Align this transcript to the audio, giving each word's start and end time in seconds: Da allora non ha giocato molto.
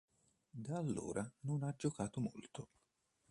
Da 0.65 0.77
allora 0.79 1.31
non 1.41 1.61
ha 1.61 1.75
giocato 1.75 2.21
molto. 2.21 2.69